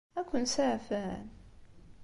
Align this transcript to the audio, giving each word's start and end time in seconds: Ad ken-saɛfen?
Ad 0.19 0.25
ken-saɛfen? 0.29 1.25